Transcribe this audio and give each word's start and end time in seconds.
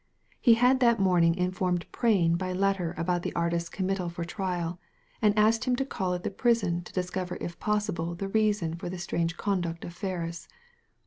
He 0.39 0.55
had 0.55 0.79
that 0.79 0.99
morning 0.99 1.35
informed 1.35 1.85
Prain 1.91 2.35
by 2.35 2.53
letter 2.53 2.95
about 2.97 3.21
the 3.21 3.35
artist's 3.35 3.69
committal 3.69 4.09
for 4.09 4.25
trial, 4.25 4.79
and 5.21 5.37
asked 5.37 5.65
him 5.65 5.75
to 5.75 5.85
call 5.85 6.15
at 6.15 6.23
the 6.23 6.31
prison 6.31 6.81
to 6.85 6.91
discover 6.93 7.37
if 7.39 7.59
possible 7.59 8.15
the 8.15 8.27
reason 8.27 8.73
for 8.73 8.89
the 8.89 8.97
strange 8.97 9.37
conduct 9.37 9.85
of 9.85 9.93
Ferris. 9.93 10.47